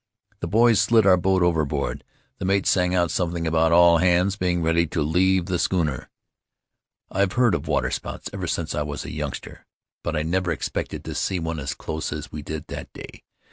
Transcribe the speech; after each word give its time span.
The 0.39 0.47
boys 0.47 0.79
slid 0.81 1.05
our 1.05 1.15
boat 1.15 1.43
over 1.43 1.63
board; 1.63 2.03
the 2.39 2.43
mate 2.45 2.65
sang 2.65 2.95
out 2.95 3.11
something 3.11 3.45
about 3.45 3.71
all 3.71 3.99
hands 3.99 4.35
being 4.35 4.63
ready 4.63 4.87
to 4.87 5.01
leave 5.03 5.45
the 5.45 5.59
schooner. 5.59 6.09
"I've 7.11 7.33
heard 7.33 7.53
of 7.53 7.67
waterspouts 7.67 8.27
ever 8.33 8.47
since 8.47 8.73
I 8.73 8.81
was 8.81 9.05
a 9.05 9.11
youngster, 9.11 9.63
but 10.03 10.15
I 10.15 10.23
never 10.23 10.51
expected 10.51 11.03
to 11.05 11.13
see 11.13 11.37
one 11.37 11.59
as 11.59 11.75
close 11.75 12.11
as 12.11 12.31
we 12.31 12.41
did 12.41 12.65
that 12.65 12.91
day. 12.93 13.21